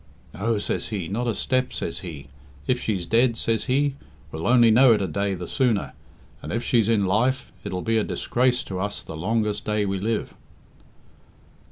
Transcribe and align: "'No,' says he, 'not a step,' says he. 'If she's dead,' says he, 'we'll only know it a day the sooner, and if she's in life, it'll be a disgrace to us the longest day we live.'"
"'No,' 0.33 0.57
says 0.57 0.87
he, 0.87 1.07
'not 1.07 1.27
a 1.27 1.35
step,' 1.35 1.71
says 1.71 1.99
he. 1.99 2.27
'If 2.65 2.81
she's 2.81 3.05
dead,' 3.05 3.37
says 3.37 3.65
he, 3.65 3.97
'we'll 4.31 4.47
only 4.47 4.71
know 4.71 4.93
it 4.93 5.01
a 5.03 5.05
day 5.05 5.35
the 5.35 5.47
sooner, 5.47 5.93
and 6.41 6.51
if 6.51 6.63
she's 6.63 6.87
in 6.87 7.05
life, 7.05 7.51
it'll 7.63 7.83
be 7.83 7.99
a 7.99 8.03
disgrace 8.03 8.63
to 8.63 8.79
us 8.79 9.03
the 9.03 9.15
longest 9.15 9.63
day 9.63 9.85
we 9.85 9.99
live.'" 9.99 10.33